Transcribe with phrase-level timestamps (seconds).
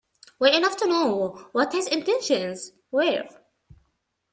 [0.39, 3.25] Well enough to know what his intentions were?